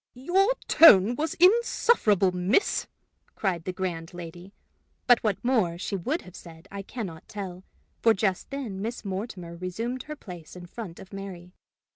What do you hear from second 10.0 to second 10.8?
her place in